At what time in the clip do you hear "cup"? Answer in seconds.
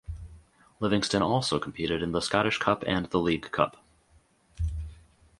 2.57-2.83, 3.51-3.77